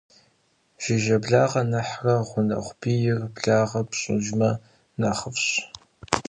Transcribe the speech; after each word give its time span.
Жыжьэ 0.83 1.17
благъэ 1.23 1.61
нэхърэ 1.71 2.15
гъунэгъу 2.27 2.73
бийр 2.81 3.19
благъэ 3.35 3.81
пщIыжмэ, 3.89 4.51
нэхъыфIщ. 4.99 5.49